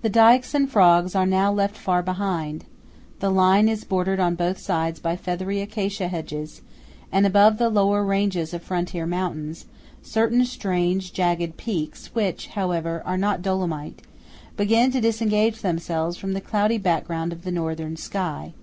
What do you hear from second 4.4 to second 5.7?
sides by feathery